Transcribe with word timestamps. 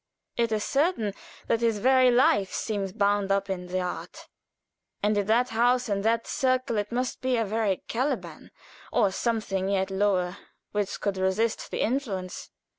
It 0.35 0.51
is 0.51 0.63
certain 0.63 1.13
that 1.45 1.61
his 1.61 1.77
very 1.77 2.09
life 2.09 2.51
seems 2.51 2.91
bound 2.91 3.31
up 3.31 3.51
in 3.51 3.67
the 3.67 3.81
art, 3.81 4.27
and 5.03 5.15
in 5.15 5.27
that 5.27 5.49
house 5.49 5.87
and 5.89 6.03
that 6.03 6.25
circle 6.25 6.77
it 6.79 6.91
must 6.91 7.21
be 7.21 7.37
a 7.37 7.45
very 7.45 7.83
Caliban, 7.87 8.49
or 8.91 9.11
something 9.11 9.69
yet 9.69 9.91
lower, 9.91 10.39
which 10.71 10.99
could 11.01 11.17
resist 11.17 11.69
the 11.69 11.81
influence. 11.81 12.49